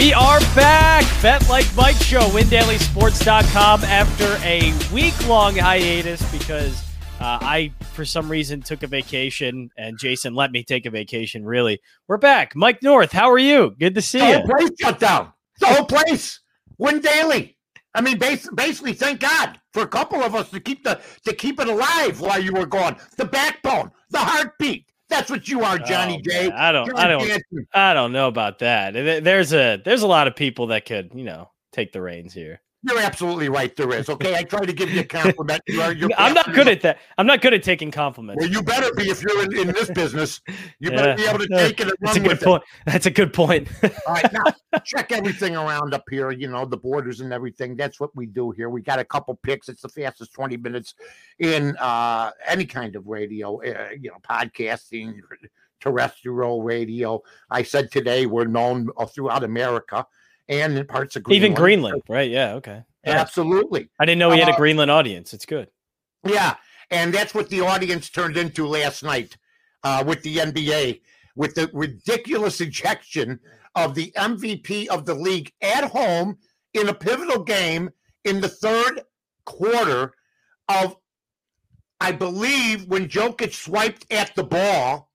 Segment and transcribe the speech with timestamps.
[0.00, 1.04] We are back.
[1.20, 6.72] Bet Like Mike Show, WinDailySports.com after a week long hiatus because
[7.20, 11.44] uh, I, for some reason, took a vacation and Jason let me take a vacation,
[11.44, 11.82] really.
[12.08, 12.56] We're back.
[12.56, 13.76] Mike North, how are you?
[13.78, 14.34] Good to see the you.
[14.36, 15.34] whole place shut down.
[15.60, 16.40] The whole place.
[16.78, 17.58] Win daily.
[17.94, 21.34] I mean, bas- basically, thank God for a couple of us to keep the to
[21.34, 22.96] keep it alive while you were gone.
[23.18, 24.89] The backbone, the heartbeat.
[25.10, 26.50] That's what you are, Johnny Oh, J.
[26.52, 27.42] I don't, I don't.
[27.74, 28.94] I don't know about that.
[28.94, 32.62] There's a, there's a lot of people that could, you know, take the reins here.
[32.82, 33.76] You're absolutely right.
[33.76, 34.08] There is.
[34.08, 35.60] Okay, I try to give you a compliment.
[35.66, 36.98] You are, I'm not good at that.
[37.18, 38.40] I'm not good at taking compliments.
[38.40, 40.40] Well, you better be if you're in, in this business.
[40.78, 41.16] You better Yeah.
[41.16, 42.44] be able to take it and That's a good with it.
[42.46, 42.62] point.
[42.86, 43.68] That's a good point.
[44.06, 44.44] All right, now
[44.84, 46.30] check everything around up here.
[46.30, 47.76] You know the borders and everything.
[47.76, 48.70] That's what we do here.
[48.70, 49.68] We got a couple picks.
[49.68, 50.94] It's the fastest twenty minutes
[51.38, 53.60] in uh, any kind of radio.
[53.60, 55.20] Uh, you know, podcasting,
[55.80, 57.22] terrestrial radio.
[57.50, 60.06] I said today we're known uh, throughout America
[60.50, 61.44] and in parts of Greenland.
[61.44, 62.30] Even Greenland, right?
[62.30, 62.54] Yeah.
[62.54, 62.82] Okay.
[63.06, 63.88] Absolutely.
[63.98, 65.32] I didn't know he had a Uh, Greenland audience.
[65.32, 65.70] It's good.
[66.26, 66.56] Yeah,
[66.90, 69.38] and that's what the audience turned into last night
[69.84, 71.00] uh, with the NBA,
[71.34, 73.40] with the ridiculous ejection
[73.74, 76.36] of the MVP of the league at home
[76.74, 77.88] in a pivotal game
[78.24, 79.00] in the third
[79.46, 80.12] quarter
[80.68, 80.96] of,
[82.00, 85.09] I believe, when Jokic swiped at the ball.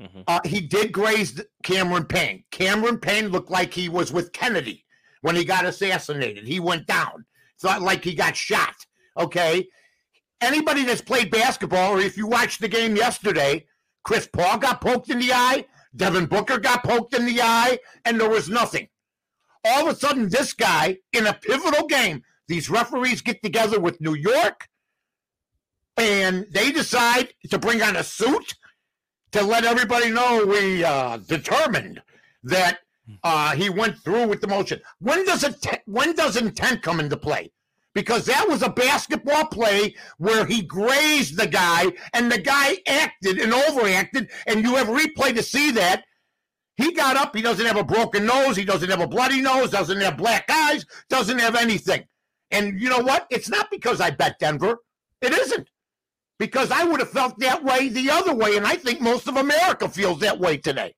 [0.00, 0.24] Mhm.
[0.26, 2.44] Uh, he did graze Cameron Payne.
[2.50, 4.86] Cameron Payne looked like he was with Kennedy
[5.20, 6.46] when he got assassinated.
[6.46, 7.26] He went down.
[7.54, 8.74] It's not like he got shot.
[9.16, 9.68] Okay.
[10.40, 13.66] Anybody that's played basketball, or if you watched the game yesterday,
[14.04, 18.18] Chris Paul got poked in the eye, Devin Booker got poked in the eye, and
[18.18, 18.88] there was nothing.
[19.64, 24.00] All of a sudden, this guy in a pivotal game, these referees get together with
[24.00, 24.68] New York
[25.96, 28.54] and they decide to bring on a suit
[29.32, 32.02] to let everybody know we uh, determined
[32.44, 32.78] that
[33.22, 34.80] uh, he went through with the motion.
[35.00, 35.82] When does it?
[35.86, 37.50] When does intent come into play?
[37.92, 43.38] Because that was a basketball play where he grazed the guy, and the guy acted
[43.38, 46.04] and overacted, and you have replay to see that.
[46.76, 47.36] He got up.
[47.36, 48.56] He doesn't have a broken nose.
[48.56, 49.70] He doesn't have a bloody nose.
[49.70, 50.86] Doesn't have black eyes.
[51.10, 52.04] Doesn't have anything.
[52.50, 53.26] And you know what?
[53.30, 54.78] It's not because I bet Denver.
[55.20, 55.68] It isn't
[56.40, 59.36] because I would have felt that way the other way, and I think most of
[59.36, 60.94] America feels that way today.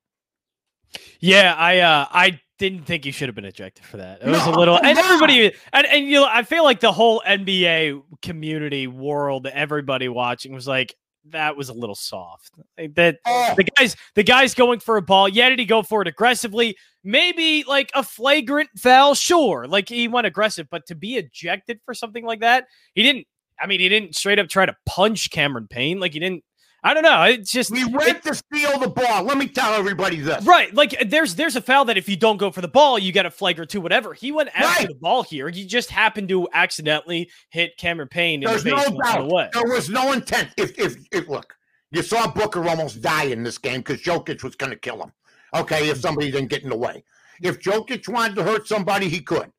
[1.20, 4.22] Yeah, I uh I didn't think you should have been ejected for that.
[4.22, 5.04] It was a little and no.
[5.04, 10.54] everybody and, and you know, I feel like the whole NBA community world, everybody watching
[10.54, 10.94] was like,
[11.30, 12.52] that was a little soft.
[12.78, 15.82] Like, that Oh, the guys the guys going for a ball, yeah, did he go
[15.82, 16.76] for it aggressively?
[17.02, 19.66] Maybe like a flagrant foul, sure.
[19.66, 23.26] Like he went aggressive, but to be ejected for something like that, he didn't
[23.62, 26.00] I mean, he didn't straight up try to punch Cameron Payne.
[26.00, 26.42] Like he didn't
[26.84, 27.22] I don't know.
[27.22, 29.22] It's just we went to steal the ball.
[29.22, 30.44] Let me tell everybody this.
[30.44, 33.12] Right, like there's there's a foul that if you don't go for the ball, you
[33.12, 34.14] get a flag or two, whatever.
[34.14, 34.88] He went after Right.
[34.88, 35.48] the ball here.
[35.48, 39.20] He just happened to accidentally hit Cameron Payne in There's the no doubt.
[39.30, 39.48] away.
[39.52, 40.48] There was no intent.
[40.56, 41.54] If if if look,
[41.92, 45.12] you saw Booker almost die in this game because Jokic was going to kill him.
[45.54, 47.04] Okay, if somebody didn't get in the way.
[47.40, 49.52] If Jokic wanted to hurt somebody, he could.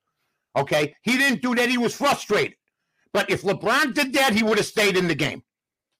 [0.58, 1.70] Okay, he didn't do that.
[1.70, 2.56] He was frustrated.
[3.13, 5.44] But if LeBron did that, he would have stayed in the game.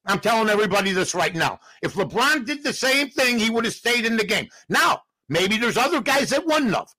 [0.06, 1.60] I'm telling everybody this right now.
[1.82, 4.50] If LeBron did the same thing, he would have stayed in the game.
[4.68, 6.90] Now, maybe there's other guys that wouldn't have.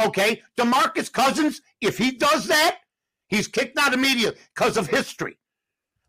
[0.00, 2.78] Okay, Demarcus Cousins, if he does that,
[3.28, 5.38] he's kicked out immediately because of history.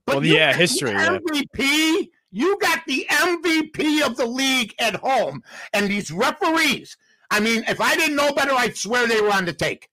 [0.08, 1.18] Well, yeah, history, yeah.
[1.18, 5.42] MVP, you got the MVP of the league at home,
[5.74, 6.98] and these referees.
[7.32, 9.90] I mean, if I didn't know better, I'd swear they were on the take.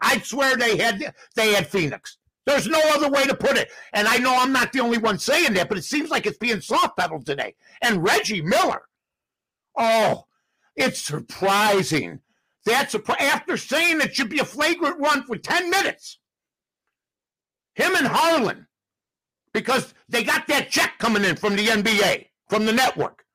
[0.00, 2.17] I'd swear they had they had Phoenix.
[2.48, 3.70] There's no other way to put it.
[3.92, 6.38] And I know I'm not the only one saying that, but it seems like it's
[6.38, 7.54] being soft pedaled today.
[7.82, 8.80] And Reggie Miller,
[9.76, 10.24] oh,
[10.74, 12.20] it's surprising.
[12.64, 16.20] That's a, after saying it should be a flagrant run for 10 minutes.
[17.74, 18.66] Him and Harlan,
[19.52, 23.26] because they got that check coming in from the NBA, from the network.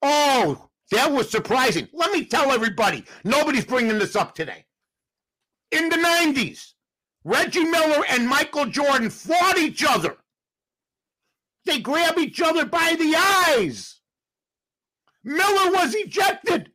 [0.00, 1.88] Oh, that was surprising.
[1.92, 4.64] Let me tell everybody, nobody's bringing this up today.
[5.72, 6.72] In the 90s,
[7.24, 10.16] Reggie Miller and Michael Jordan fought each other.
[11.64, 14.00] They grab each other by the eyes.
[15.24, 16.70] Miller was ejected.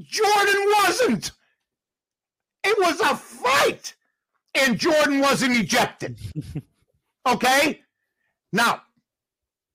[0.00, 1.32] Jordan wasn't.
[2.64, 3.94] It was a fight,
[4.54, 6.18] and Jordan wasn't ejected.
[7.24, 7.80] Okay?
[8.52, 8.82] Now,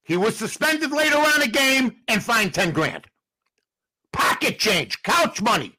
[0.03, 3.05] he was suspended later on a game and fined 10 grand.
[4.11, 5.77] Pocket change, couch money.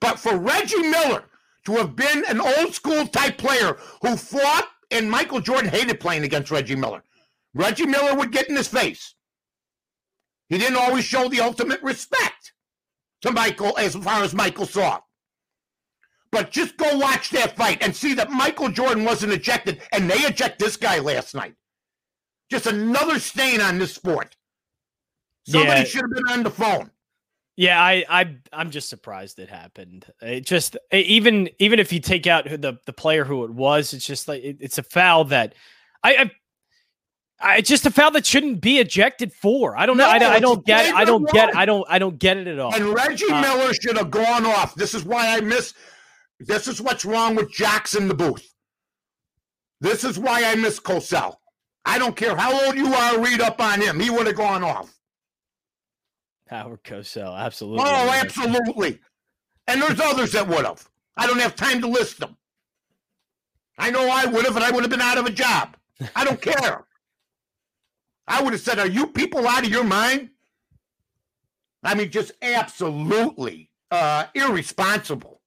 [0.00, 1.24] But for Reggie Miller
[1.66, 6.24] to have been an old school type player who fought, and Michael Jordan hated playing
[6.24, 7.02] against Reggie Miller.
[7.54, 9.14] Reggie Miller would get in his face.
[10.48, 12.52] He didn't always show the ultimate respect
[13.22, 15.00] to Michael as far as Michael saw.
[16.30, 20.18] But just go watch that fight and see that Michael Jordan wasn't ejected, and they
[20.18, 21.54] eject this guy last night.
[22.50, 24.36] Just another stain on this sport.
[25.48, 25.84] Somebody Yeah.
[25.86, 26.90] should have been on the phone.
[27.56, 30.04] Yeah, I, I, I'm just surprised it happened.
[30.20, 34.06] It just even even if you take out the the player who it was, it's
[34.06, 35.54] just like it, it's a foul that
[36.04, 36.30] I, I,
[37.56, 39.76] I just a foul that shouldn't be ejected for.
[39.76, 40.08] I don't know.
[40.08, 40.94] I, No, I don't get.
[40.94, 41.56] I don't get.
[41.56, 41.86] I don't.
[41.88, 42.74] I don't get it at all.
[42.74, 44.74] And Reggie Uh, Miller should have gone off.
[44.74, 45.72] This is why I miss.
[46.38, 48.46] This is what's wrong with Jackson the booth.
[49.80, 51.36] This is why I miss Cosell.
[51.86, 53.18] I don't care how old you are.
[53.18, 53.98] Read up on him.
[53.98, 54.92] He would have gone off.
[56.48, 57.84] Howard Cosell, absolutely.
[57.86, 59.00] Oh, absolutely.
[59.66, 60.88] And there's others that would have.
[61.16, 62.36] I don't have time to list them.
[63.78, 65.76] I know I would have, and I would have been out of a job.
[66.14, 66.86] I don't care.
[68.28, 70.30] I would have said, Are you people out of your mind?
[71.82, 75.40] I mean, just absolutely uh, irresponsible.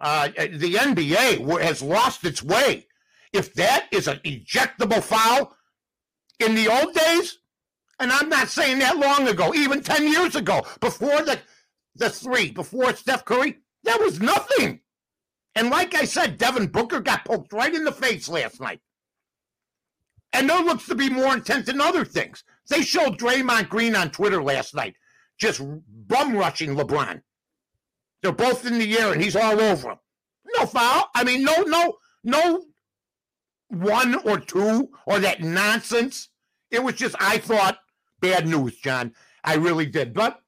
[0.00, 2.86] Uh, the NBA has lost its way.
[3.32, 5.56] If that is an ejectable foul
[6.38, 7.38] in the old days,
[8.00, 11.38] and I'm not saying that long ago, even 10 years ago, before the,
[11.96, 14.80] the three, before Steph Curry, there was nothing.
[15.54, 18.80] And like I said, Devin Booker got poked right in the face last night.
[20.32, 22.44] And there looks to be more intent than other things.
[22.68, 24.94] They showed Draymond Green on Twitter last night,
[25.38, 25.60] just
[26.06, 27.22] bum rushing LeBron.
[28.22, 29.98] They're both in the air and he's all over him.
[30.56, 31.08] No foul.
[31.14, 31.94] I mean, no, no,
[32.24, 32.62] no
[33.68, 36.28] one or two or that nonsense.
[36.70, 37.78] It was just, I thought,
[38.20, 39.14] bad news, John.
[39.44, 40.12] I really did.
[40.14, 40.40] But,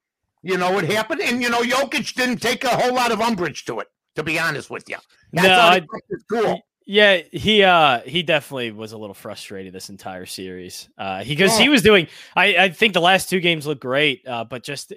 [0.43, 1.21] you know, it happened.
[1.21, 4.37] And, you know, Jokic didn't take a whole lot of umbrage to it, to be
[4.39, 4.97] honest with you.
[5.37, 5.81] I No, I-
[6.29, 6.61] cool.
[6.87, 10.89] Yeah, he uh he definitely was a little frustrated this entire series.
[10.97, 11.71] Uh because he Oh.
[11.71, 14.91] was doing I I think the last two games looked great, uh but just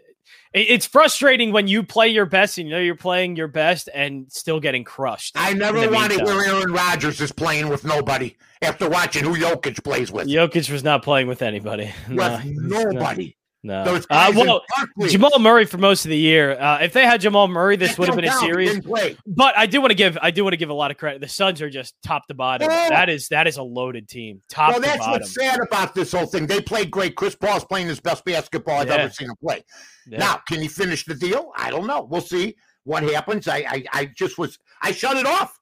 [0.53, 4.31] it's frustrating when you play your best and you know you're playing your best and
[4.31, 5.35] still getting crushed.
[5.37, 6.41] I never the want to meantime.
[6.41, 10.29] hear Aaron Rodgers is playing with nobody after watching who Jokic plays with.
[10.29, 11.93] Jokic was not playing with anybody.
[12.09, 12.45] With not.
[12.45, 13.37] nobody.
[13.67, 13.83] No.
[13.83, 14.63] Those Uh, well,
[15.09, 16.53] Jamal Murray for most of the year.
[16.53, 18.79] Uh, if they had Jamal Murray, this would have been a series.
[19.27, 21.23] But I do want to give I do want to give a lot of credit.
[21.23, 22.69] The Suns are just top to bottom.
[22.71, 22.89] Oh.
[22.91, 24.43] That is that is a loaded team.
[24.51, 25.13] Top Well, to that's bottom.
[25.13, 26.47] what's sad about this whole thing.
[26.47, 27.17] They played great.
[27.17, 28.95] Chris Paul's playing his best basketball I've Yeah.
[28.97, 29.65] ever seen him play.
[30.07, 30.19] Yeah.
[30.19, 31.51] Now, can he finish the deal?
[31.57, 32.03] I don't know.
[32.03, 33.49] We'll see what happens.
[33.49, 35.59] I, I, I just was, I shut it off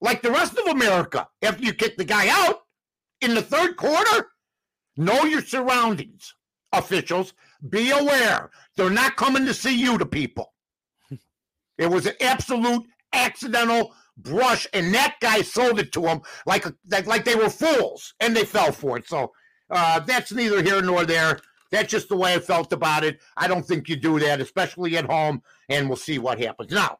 [0.00, 1.28] like the rest of America.
[1.42, 2.56] After you kick the guy out
[3.20, 4.26] in the third quarter,
[4.96, 6.34] know your surroundings,
[6.72, 7.34] officials.
[7.68, 8.50] Be aware.
[8.76, 10.52] They're not coming to see you, the people.
[11.78, 17.06] It was an absolute accidental brush, and that guy sold it to them like, like,
[17.06, 19.08] like they were fools, and they fell for it.
[19.08, 19.32] So
[19.70, 21.38] uh, that's neither here nor there.
[21.70, 23.20] That's just the way I felt about it.
[23.36, 26.72] I don't think you do that, especially at home, and we'll see what happens.
[26.72, 26.98] Now,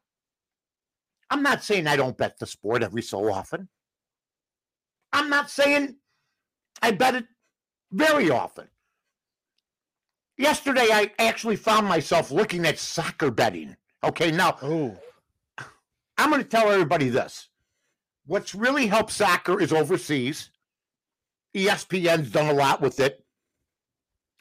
[1.28, 3.68] I'm not saying I don't bet the sport every so often.
[5.12, 5.96] I'm not saying
[6.80, 7.26] I bet it
[7.92, 8.68] very often.
[10.40, 13.76] Yesterday, I actually found myself looking at soccer betting.
[14.02, 14.96] Okay, now Oh.
[16.16, 17.50] I'm going to tell everybody this.
[18.24, 20.48] What's really helped soccer is overseas.
[21.54, 23.22] ESPN's done a lot with it.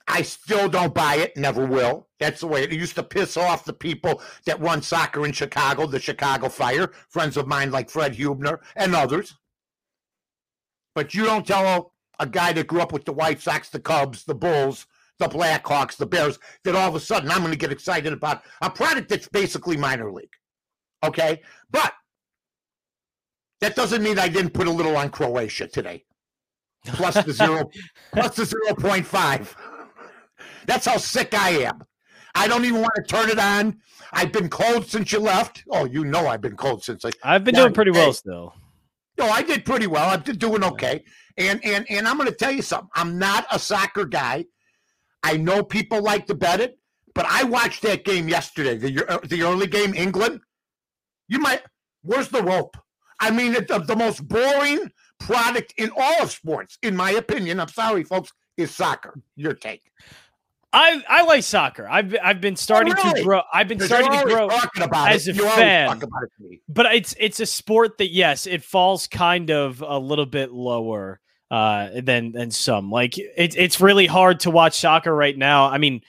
[0.08, 2.08] I still don't buy it, never will.
[2.18, 5.86] That's the way it used to piss off the people that run soccer in Chicago,
[5.86, 9.36] the Chicago Fire, friends of mine like Fred Hubner and others.
[10.96, 14.24] But you don't tell a guy that grew up with the White Sox, the Cubs,
[14.24, 14.88] the Bulls,
[15.20, 18.42] the Blackhawks, the Bears, that all of a sudden I'm going to get excited about
[18.62, 20.34] a product that's basically minor league.
[21.04, 21.42] Okay?
[21.70, 21.94] But
[23.62, 26.06] that doesn't mean I didn't put a little on Croatia today.
[26.86, 27.70] Plus the zero,
[28.14, 29.56] plus the zero point five.
[30.66, 31.84] That's how sick I am.
[32.36, 33.78] I don't even want to turn it on.
[34.14, 35.64] I've been cold since you left.
[35.70, 37.12] Oh, you know I've been cold since I.
[37.22, 38.54] I've been doing pretty well still.
[39.18, 40.10] No, I did pretty well.
[40.10, 41.04] I'm doing okay.
[41.38, 42.90] And and and I'm going to tell you something.
[42.96, 44.46] I'm not a soccer guy.
[45.24, 46.78] I know people like to bet it,
[47.14, 48.78] but I watched that game yesterday.
[48.78, 50.42] The uh, the early game, England.
[51.28, 51.62] You might.
[52.02, 52.78] Where's the rope?
[53.20, 57.60] I mean, it, the, the most boring product in all of sports, in my opinion.
[57.60, 58.32] I'm sorry, folks.
[58.58, 59.22] Is soccer.
[59.36, 59.84] Your take?
[60.72, 61.88] I I like soccer.
[61.90, 63.20] I've I've been starting Oh, really?
[63.22, 63.42] to grow.
[63.54, 64.50] I've been starting to grow.
[64.94, 65.36] as it.
[65.36, 65.88] a you fan.
[65.90, 66.10] about
[66.42, 70.52] it but it's it's a sport that yes, it falls kind of a little bit
[70.52, 71.20] lower
[71.51, 72.91] uh than than some.
[72.91, 75.65] Like it's it's really hard to watch soccer right now.
[75.68, 76.01] I mean,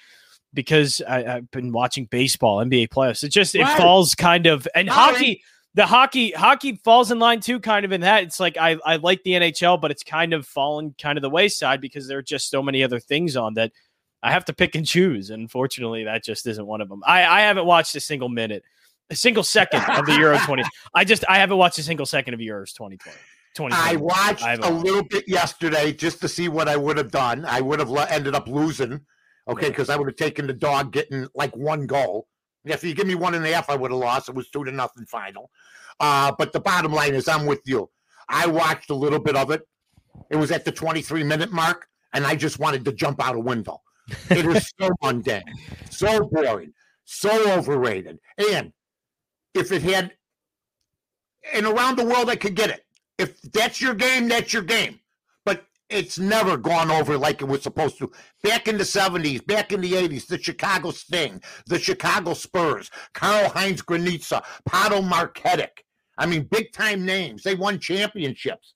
[0.53, 3.23] because I, I've been watching baseball, NBA playoffs.
[3.25, 3.79] It just it Right.
[3.79, 5.43] falls kind of and hockey.
[5.75, 8.25] The hockey hockey falls in line too, kind of in that.
[8.25, 11.31] It's like I, I like the NHL, but it's kind of fallen kind of the
[11.31, 13.71] wayside because there are just so many other things on that
[14.21, 15.31] I have to pick and choose.
[15.31, 17.03] And Unfortunately, that just isn't one of them.
[17.07, 18.65] I, I haven't watched a single minute
[19.11, 20.65] a single second of the Euro 20.
[20.95, 23.17] I just I haven't watched a single second of Euros 2020.
[23.55, 23.75] 2020.
[23.75, 27.45] I watched I a little bit yesterday just to see what I would have done.
[27.45, 29.01] I would have ended up losing,
[29.49, 29.69] okay, Yeah.
[29.71, 32.27] because I would have taken the dog getting like one goal.
[32.65, 34.29] If you give me one and a half, I would have lost.
[34.29, 35.51] It was two to nothing final.
[35.99, 37.91] Uh, but the bottom line is, I'm with you.
[38.29, 39.63] I watched a little bit of it.
[40.31, 43.41] It was at the 23 minute mark, and I just wanted to jump out a
[43.41, 43.81] window.
[44.29, 45.43] It was so mundane,
[45.91, 46.73] so boring,
[47.05, 48.19] so overrated.
[48.53, 48.73] And
[49.55, 50.13] if it had,
[51.53, 52.85] and around the world, I could get it.
[53.21, 54.99] If that's your game, that's your game.
[55.45, 58.11] But it's never gone over like it was supposed to.
[58.43, 63.83] Back in the 70s, back in the 80s, the Chicago Sting, the Chicago Spurs, Karl-Heinz
[63.83, 65.85] Granitza, Pato Margetic.
[66.17, 67.43] I mean, big time names.
[67.43, 68.75] They won championships.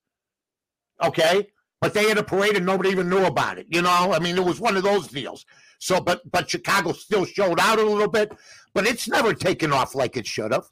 [1.03, 1.47] Okay.
[1.81, 3.67] But they had a parade and nobody even knew about it.
[3.69, 5.45] You know, I mean, it was one of those deals.
[5.79, 8.33] So, but but Chicago still showed out a little bit,
[8.73, 10.65] but it's never taken off like it should have.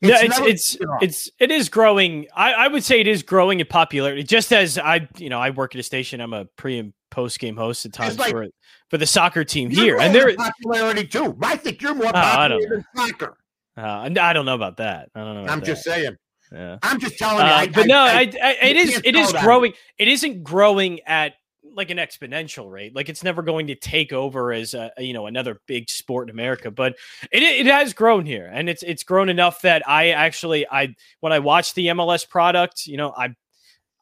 [0.00, 2.26] Yeah, it's never it's it's it is growing.
[2.34, 4.22] I, I would say it is growing in popularity.
[4.22, 6.20] Just as I, you know, I work at a station.
[6.20, 8.46] I'm a pre and post game host at times like- for
[8.88, 10.36] for the soccer team here, and growing there.
[10.36, 11.36] popularity too.
[11.42, 13.36] I think you're more Oh, I don't popular than soccer.
[13.76, 15.10] Uh, I don't know about that.
[15.14, 15.52] I don't know.
[15.52, 16.16] I'm just saying.
[16.52, 16.78] Yeah.
[16.82, 17.52] I'm just telling you.
[17.52, 19.42] Uh, I, but I- no, I- it is it is on it.
[19.42, 19.72] growing.
[19.98, 21.34] It isn't growing at
[21.74, 22.94] like an exponential rate.
[22.94, 26.34] Like it's never going to take over as a, you know another big sport in
[26.34, 26.70] America.
[26.70, 26.96] But
[27.32, 31.32] it it has grown here, and it's it's grown enough that I actually I when
[31.32, 33.34] I watch the MLS product, you know I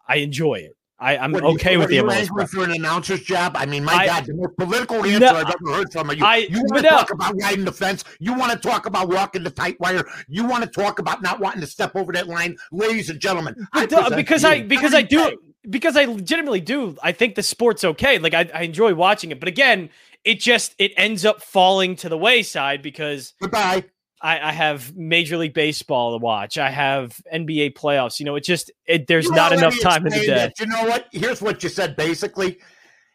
[0.07, 0.73] I enjoy it.
[1.01, 2.27] I, you- okay what, with the you MLS.
[2.27, 2.51] Product.
[2.55, 3.53] for an announcer's job?
[3.57, 6.25] I mean, my I- God, the most political answer No, I've ever heard from you.
[6.25, 6.89] I- you want to no.
[6.89, 8.03] talk about riding the fence?
[8.19, 10.05] You want to talk about walking the tight wire?
[10.27, 13.55] You want to talk about not wanting to step over that line, ladies and gentlemen?
[13.73, 15.37] I because I because I day.
[15.69, 16.97] Because I legitimately do.
[17.03, 18.19] I think the sport's okay.
[18.19, 19.91] Like I, I enjoy watching it, but again,
[20.25, 23.85] it just it ends up falling to the wayside because Goodbye.
[24.21, 26.59] I, I have Major League Baseball to watch.
[26.59, 28.19] I have NBA playoffs.
[28.19, 30.53] You know, it just it, there's You not enough time in the day.
[30.59, 31.07] You know what?
[31.13, 32.59] Here's what you said basically.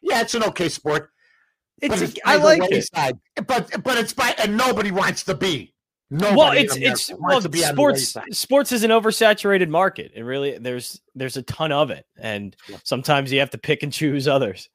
[0.01, 1.10] Yeah, it's an okay sport.
[1.81, 2.72] It's, it's I like it.
[2.72, 3.19] wayside.
[3.48, 5.73] But but it's by and nobody wants to be.
[6.13, 10.12] Nobody Well, it's it's well, to be on the sports sports is an oversaturated market.
[10.13, 13.91] It really there's there's a ton of it, and sometimes you have to pick and
[13.91, 14.70] choose others.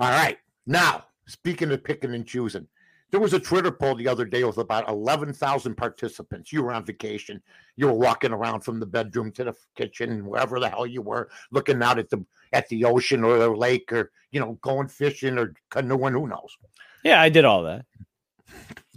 [0.00, 0.38] All right.
[0.66, 2.66] Now, speaking of picking and choosing,
[3.12, 6.52] there was a Twitter poll the other day with about 11,000 participants.
[6.52, 7.40] You were on vacation.
[7.76, 11.30] You were walking around from the bedroom to the kitchen, wherever the hell you were,
[11.52, 15.38] looking out at the at the ocean or the lake or, you know, going fishing
[15.38, 16.58] or canoeing, who knows.
[17.04, 17.86] Yeah, I did all that.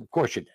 [0.02, 0.54] Of course you did.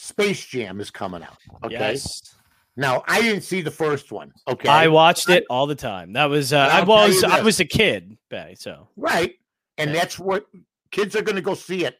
[0.00, 1.38] Space Jam is coming out.
[1.64, 1.74] Okay.
[1.74, 2.36] Yes.
[2.76, 4.32] Now, I didn't see the first one.
[4.46, 4.68] Okay.
[4.68, 6.12] I watched it all the time.
[6.12, 8.16] That was uh, I was I was a kid,
[8.54, 9.34] so right.
[9.76, 9.96] And Yeah.
[9.96, 10.46] that's what
[10.92, 11.96] kids are going to go see it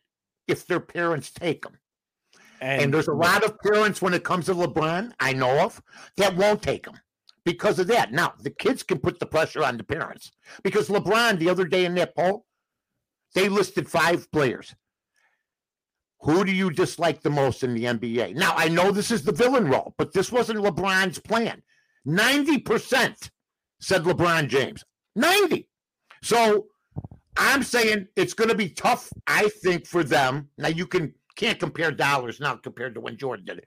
[0.47, 1.77] if their parents take them.
[2.61, 5.83] and, And, there's a lot of parents when it comes to LeBron, I know of,
[6.17, 6.99] that won't take him
[7.45, 8.13] because of that.
[8.13, 10.31] Now, the kids can put the pressure on the parents
[10.63, 12.47] because LeBron, the other day in that poll,
[13.35, 14.75] they listed five players.
[16.23, 18.35] Who do you dislike the most in the NBA?
[18.35, 21.63] Now, I know this is the villain role, but this wasn't LeBron's plan.
[22.07, 23.31] 90%
[23.81, 24.85] said LeBron James.
[25.15, 25.69] 90.
[26.23, 26.67] So
[27.37, 30.49] I'm saying it's going to be tough, I think, for them.
[30.59, 33.67] Now, you can can't compare dollars now compared to when Jordan did it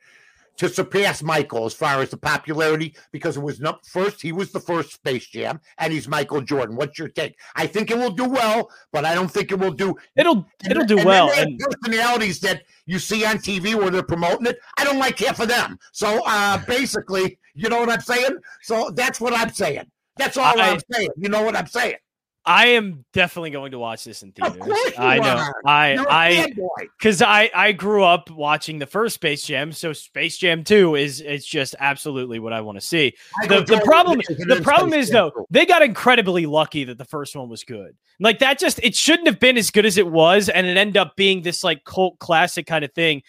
[0.58, 4.22] to surpass Michael as far as the popularity because it was not first.
[4.22, 6.76] He was the first Space Jam, and he's Michael Jordan.
[6.76, 7.36] What's your take?
[7.56, 9.96] I think it will do well, but I don't think it will do.
[10.16, 11.32] it'll it'll do and well.
[11.32, 14.60] And personalities that you see on TV where they're promoting it.
[14.78, 15.80] I don't like half of them.
[15.92, 18.38] So uh, basically, you know what I'm saying.
[18.62, 19.90] So that's what I'm saying.
[20.18, 21.10] That's all I, am saying.
[21.18, 21.96] You know what I'm saying.
[22.46, 24.62] I am definitely going to watch this in theaters.
[24.98, 25.38] I know.
[25.38, 25.54] are.
[25.66, 26.54] I You're I
[26.98, 31.22] because I I grew up watching the first Space Jam, so Space Jam Two is
[31.22, 33.14] it's just absolutely what I want to see.
[33.48, 37.36] The, the problem is the problem is though they got incredibly lucky that the first
[37.36, 37.96] one was good.
[38.20, 40.98] Like that just it shouldn't have been as good as it was, and it ended
[40.98, 43.22] up being this like cult classic kind of thing.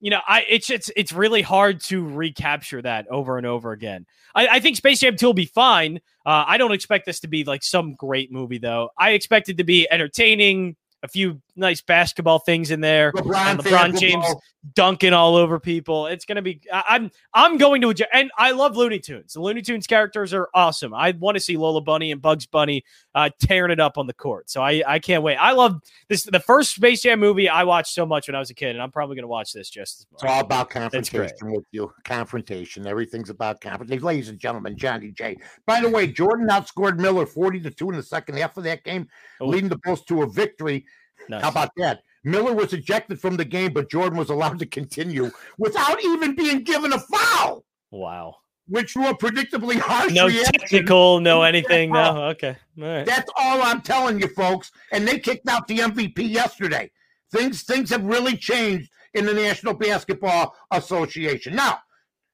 [0.00, 4.06] You know, I it's it's it's really hard to recapture that over and over again.
[4.34, 6.00] I, I think Space Jam 2 will be fine.
[6.24, 8.90] Uh, I don't expect this to be like some great movie though.
[8.96, 13.12] I expect it to be entertaining, a few nice basketball things in there.
[13.12, 14.26] LeBron, LeBron James
[14.74, 16.06] dunking all over people.
[16.06, 16.60] It's gonna be.
[16.72, 19.34] I'm I'm going to and I love Looney Tunes.
[19.34, 20.94] The Looney Tunes characters are awesome.
[20.94, 24.12] I want to see Lola Bunny and Bugs Bunny uh, tearing it up on the
[24.12, 24.50] court.
[24.50, 25.36] So I I can't wait.
[25.36, 26.24] I love this.
[26.24, 28.82] The first Space Jam movie I watched so much when I was a kid, and
[28.82, 31.92] I'm probably gonna watch this just as It's all about confrontation with you.
[32.04, 32.86] Confrontation.
[32.86, 34.04] Everything's about confrontation.
[34.04, 35.36] Ladies and gentlemen, Johnny J.
[35.66, 38.84] By the way, Jordan outscored Miller 40 to 2 in the second half of that
[38.84, 39.08] game,
[39.40, 40.84] leading the Bulls to a victory.
[41.28, 41.42] Nice.
[41.42, 42.02] How about that?
[42.24, 46.62] Miller was ejected from the game, but Jordan was allowed to continue without even being
[46.62, 47.64] given a foul.
[47.90, 48.36] Wow.
[48.66, 50.12] Which were predictably harsh.
[50.12, 50.52] No reaction.
[50.52, 51.90] technical, no anything.
[51.90, 52.24] No.
[52.30, 52.56] Okay.
[52.80, 53.06] All right.
[53.06, 54.70] That's all I'm telling you, folks.
[54.92, 56.90] And they kicked out the MVP yesterday.
[57.32, 61.54] Things things have really changed in the National Basketball Association.
[61.54, 61.78] Now,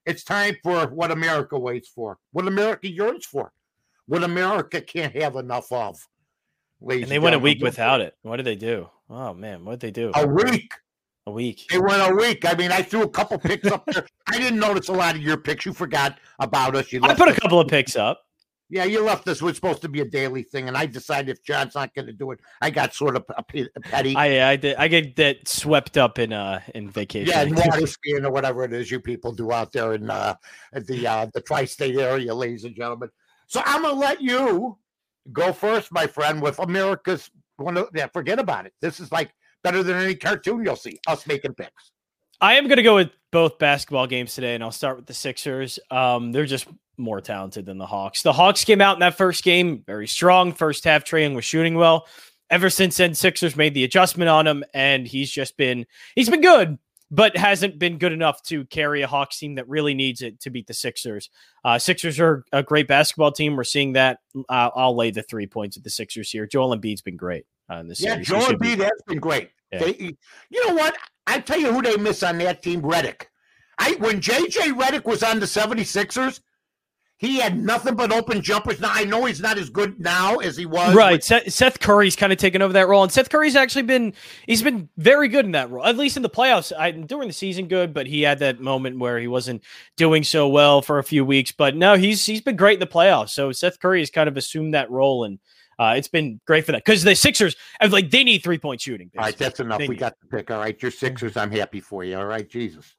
[0.06, 3.52] it's time for what America waits for, what America yearns for,
[4.06, 5.98] what America can't have enough of.
[6.88, 8.14] And they went a week without it.
[8.22, 8.88] What did they do?
[9.10, 10.12] Oh man, what did they do?
[10.14, 10.72] A week.
[11.26, 11.66] A week.
[11.70, 12.44] They went a week.
[12.44, 14.06] I mean, I threw a couple picks up there.
[14.26, 15.64] I didn't notice a lot of your picks.
[15.64, 16.92] You forgot about us.
[16.92, 18.20] You I put a couple of picks up.
[18.70, 21.44] Yeah, you left this was supposed to be a daily thing, and I decided if
[21.44, 23.24] John's not going to do it, I got sort of
[23.84, 24.16] petty.
[24.16, 24.76] I I did.
[24.76, 27.28] I get that swept up in uh in vacation.
[27.28, 30.34] Yeah, in water skiing or whatever it is you people do out there in uh
[30.72, 33.10] the uh the tri-state area, ladies and gentlemen.
[33.46, 34.78] So I'm gonna let you
[35.32, 37.76] go first, my friend, with America's one.
[37.76, 38.72] Of, yeah, forget about it.
[38.80, 40.98] This is like better than any cartoon you'll see.
[41.06, 41.92] Us making picks.
[42.40, 45.14] I am going to go with both basketball games today, and I'll start with the
[45.14, 45.78] Sixers.
[45.90, 46.66] Um, they're just
[46.96, 48.22] more talented than the Hawks.
[48.22, 50.52] The Hawks came out in that first game very strong.
[50.52, 52.06] First half, Trae was shooting well.
[52.50, 56.42] Ever since then, Sixers made the adjustment on him, and he's just been he's been
[56.42, 56.78] good,
[57.14, 60.50] but hasn't been good enough to carry a Hawks team that really needs it to
[60.50, 61.30] beat the Sixers.
[61.64, 63.54] Uh, Sixers are a great basketball team.
[63.54, 64.18] We're seeing that.
[64.48, 66.44] Uh, I'll lay the three points at the Sixers here.
[66.44, 68.26] Joel Embiid's been great uh, in this yeah, series.
[68.26, 69.50] Joel Embiid has been great.
[69.72, 69.78] Yeah.
[69.78, 70.16] They,
[70.50, 70.96] you know what?
[71.28, 73.26] I tell you who they miss on that team, Redick.
[73.78, 76.40] I when JJ Redick was on the 76ers,
[77.24, 78.80] he had nothing but open jumpers.
[78.80, 80.94] Now I know he's not as good now as he was.
[80.94, 84.12] Right, Seth, Seth Curry's kind of taken over that role, and Seth Curry's actually been
[84.46, 86.72] he's been very good in that role, at least in the playoffs.
[86.76, 89.62] I, during the season, good, but he had that moment where he wasn't
[89.96, 91.52] doing so well for a few weeks.
[91.52, 93.30] But no, he's he's been great in the playoffs.
[93.30, 95.38] So Seth Curry has kind of assumed that role, and
[95.78, 97.56] uh, it's been great for that because the Sixers
[97.88, 99.08] like they need three point shooting.
[99.08, 99.18] Basically.
[99.18, 99.78] All right, that's enough.
[99.78, 100.00] They we need.
[100.00, 100.50] got the pick.
[100.50, 101.36] All right, your Sixers.
[101.36, 102.16] I'm happy for you.
[102.16, 102.94] All right, Jesus.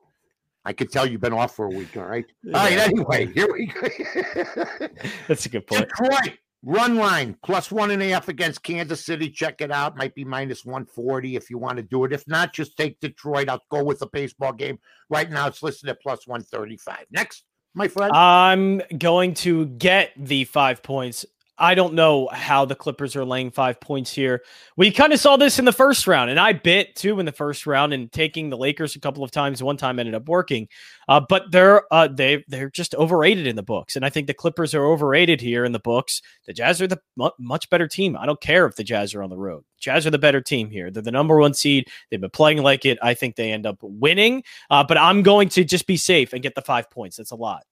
[0.65, 1.95] I could tell you've been off for a week.
[1.95, 2.25] All right.
[2.43, 2.57] Yeah.
[2.57, 2.79] All right.
[2.79, 4.87] Anyway, here we go.
[5.27, 5.87] That's a good point.
[5.87, 9.29] Detroit run line plus one and a half against Kansas City.
[9.29, 9.95] Check it out.
[9.95, 12.11] Might be minus 140 if you want to do it.
[12.11, 13.47] If not, just take Detroit.
[13.47, 14.79] I'll go with the baseball game.
[15.09, 17.05] Right now, it's listed at plus 135.
[17.11, 17.43] Next,
[17.75, 18.11] my friend.
[18.13, 21.25] I'm going to get the five points
[21.57, 24.43] I don't know how the Clippers are laying five points here.
[24.75, 27.31] We kind of saw this in the first round, and I bit too in the
[27.31, 29.63] first round and taking the Lakers a couple of times.
[29.63, 30.67] One time ended up working,
[31.07, 34.33] uh, but they're uh, they they're just overrated in the books, and I think the
[34.33, 36.21] Clippers are overrated here in the books.
[36.45, 36.99] The Jazz are the
[37.39, 38.17] much better team.
[38.17, 39.63] I don't care if the Jazz are on the road.
[39.79, 40.91] Jazz are the better team here.
[40.91, 41.87] They're the number one seed.
[42.11, 42.97] They've been playing like it.
[43.01, 46.43] I think they end up winning, uh, but I'm going to just be safe and
[46.43, 47.15] get the five points.
[47.17, 47.63] That's a lot.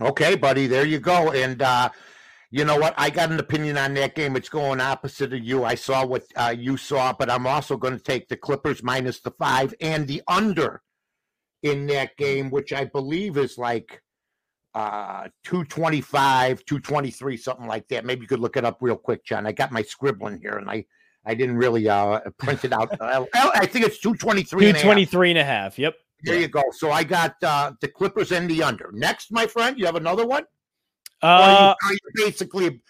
[0.00, 0.66] Okay, buddy.
[0.66, 1.62] There you go, and.
[1.62, 1.90] uh
[2.50, 2.94] you know what?
[2.96, 4.34] I got an opinion on that game.
[4.34, 5.64] It's going opposite of you.
[5.64, 9.20] I saw what uh, you saw, but I'm also going to take the Clippers minus
[9.20, 10.82] the five and the under
[11.62, 14.02] in that game, which I believe is like
[14.74, 19.44] uh 225 223 something like that maybe you could look it up real quick john
[19.44, 20.84] i got my scribbling here and i
[21.26, 25.42] i didn't really uh print it out uh, i think it's 223 223 and a
[25.42, 25.78] half, and a half.
[25.80, 29.44] yep there you go so i got uh the clippers and the under next my
[29.44, 30.44] friend you have another one
[31.22, 32.80] uh, are you, basically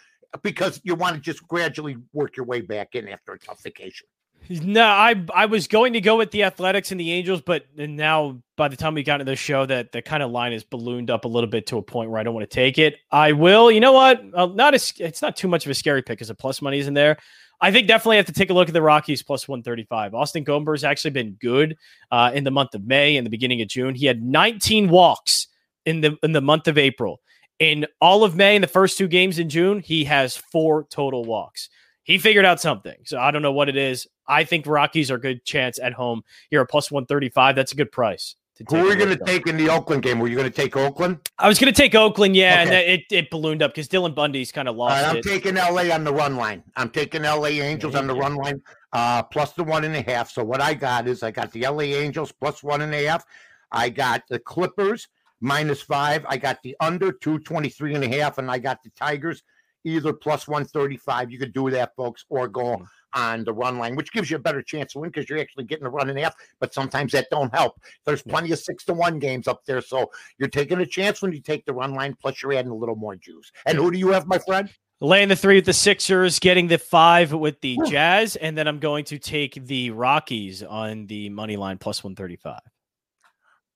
[0.43, 4.07] because you want to just gradually work your way back in after a tough vacation?
[4.49, 8.43] No, I I was going to go with the Athletics and the Angels, but now
[8.57, 11.11] by the time we got into the show, that the kind of line is ballooned
[11.11, 12.97] up a little bit to a point where I don't want to take it.
[13.13, 13.71] I will.
[13.71, 14.23] You know what?
[14.35, 16.79] Uh, not as it's not too much of a scary pick because the plus money
[16.79, 17.19] is in there.
[17.61, 20.15] I think definitely have to take a look at the Rockies plus 135.
[20.15, 21.77] Austin Gomber has actually been good
[22.11, 23.95] uh, in the month of May and the beginning of June.
[23.95, 25.49] He had 19 walks
[25.85, 27.21] in the in the month of April.
[27.61, 31.25] In all of May and the first two games in June, he has four total
[31.25, 31.69] walks.
[32.03, 32.97] He figured out something.
[33.05, 34.09] So I don't know what it is.
[34.27, 36.23] I think Rockies are a good chance at home.
[36.51, 37.55] You're a plus 135.
[37.55, 38.35] That's a good price.
[38.69, 40.19] Who are you going to take in the Oakland game?
[40.19, 41.19] Were you going to take Oakland?
[41.39, 42.93] I was going to take Oakland, yeah, okay.
[42.93, 45.23] and it, it ballooned up because Dylan Bundy's kind of lost right, I'm it.
[45.23, 46.63] taking LA on the run line.
[46.77, 48.61] I'm taking LA Angels on the run line,
[48.93, 50.31] uh, plus the one and a half.
[50.31, 53.25] So what I got is I got the LA Angels plus one and a half.
[53.73, 55.09] I got the Clippers
[55.41, 56.25] minus five.
[56.29, 59.43] I got the under 223 and a half, and I got the Tigers
[59.85, 61.31] either plus 135.
[61.31, 62.85] You could do that, folks, or go hmm.
[63.15, 65.65] on the run line, which gives you a better chance to win because you're actually
[65.65, 66.35] getting a run and a half.
[66.59, 67.81] But sometimes that don't help.
[68.05, 71.33] There's plenty of six to one games up there, so you're taking a chance when
[71.33, 72.17] you take the run line.
[72.21, 73.51] Plus, you're adding a little more juice.
[73.67, 74.71] And who do you have, my friend?
[75.03, 78.79] Laying the three with the Sixers, getting the five with the Jazz, and then I'm
[78.79, 82.61] going to take the Rockies on the money line plus 135.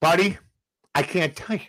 [0.02, 0.36] Buddy,
[0.94, 1.62] I can't tell you.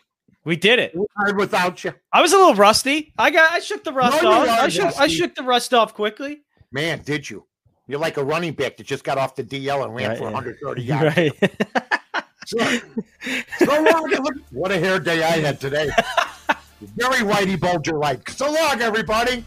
[0.44, 0.96] We did it.
[1.18, 1.94] Hard without you.
[2.14, 3.12] I was a little rusty.
[3.18, 3.52] I got.
[3.52, 4.48] I shook the rust no, off.
[4.48, 5.00] I shook.
[5.00, 6.42] I shook the rust off quickly.
[6.72, 7.46] Man, did you?
[7.88, 10.26] You're like a running back that just got off the DL and ran Right, for
[10.26, 10.32] yeah.
[10.32, 11.18] 130 yards.
[11.18, 11.56] Right.
[12.46, 12.58] So,
[13.58, 14.14] so long.
[14.52, 15.90] What a hair day I had today.
[16.96, 18.30] Very whitey bulger like.
[18.30, 19.44] So long, everybody.